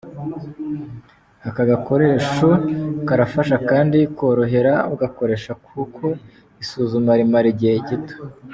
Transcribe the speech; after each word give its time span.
Aka 1.49 1.63
gakoresho 1.69 2.47
karafasha 3.07 3.55
kandi 3.69 3.99
korohera 4.17 4.73
ugakoresha 4.93 5.51
kuko 5.65 6.05
isuzuma 6.63 7.11
rimara 7.19 7.47
igihe 7.53 7.77
gito. 7.87 8.15